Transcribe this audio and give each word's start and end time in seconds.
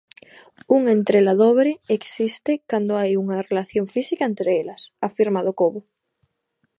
Unha 0.77 0.91
entrela 0.99 1.33
dobre 1.43 1.71
existe 1.97 2.51
cando 2.71 2.91
hai 2.99 3.11
unha 3.23 3.37
relación 3.49 3.85
física 3.93 4.23
entre 4.31 4.49
elas, 4.61 4.81
afirma 5.07 5.45
Docobo. 5.47 5.81